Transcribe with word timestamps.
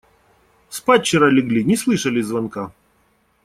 Спать 0.69 1.03
вчера 1.03 1.29
легли, 1.29 1.63
не 1.63 1.75
слышали 1.77 2.21
звонка. 2.23 2.71